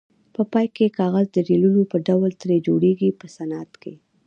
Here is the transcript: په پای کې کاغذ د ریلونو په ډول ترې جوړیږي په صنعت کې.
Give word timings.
په 0.33 0.41
پای 0.51 0.67
کې 0.75 0.95
کاغذ 0.99 1.27
د 1.33 1.37
ریلونو 1.49 1.81
په 1.91 1.97
ډول 2.07 2.31
ترې 2.41 2.57
جوړیږي 2.67 3.09
په 3.19 3.25
صنعت 3.35 3.71
کې. 3.81 3.93